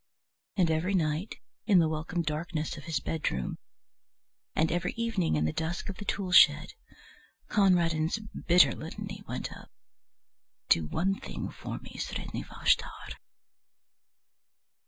And 0.57 0.71
every 0.71 0.95
night, 0.95 1.35
in 1.67 1.77
the 1.77 1.87
welcome 1.87 2.23
darkness 2.23 2.75
of 2.75 2.85
his 2.85 2.99
bedroom, 2.99 3.59
and 4.55 4.71
every 4.71 4.93
evening 4.93 5.35
in 5.35 5.45
the 5.45 5.53
dusk 5.53 5.89
of 5.89 5.97
the 5.97 6.05
tool 6.05 6.31
shed, 6.31 6.73
Conradin's 7.49 8.17
bitter 8.47 8.71
litany 8.71 9.21
went 9.27 9.55
up: 9.55 9.69
"Do 10.69 10.87
one 10.87 11.19
thing 11.19 11.49
for 11.51 11.77
me, 11.77 11.97
Sredni 11.99 12.43
Vashtar." 12.43 13.13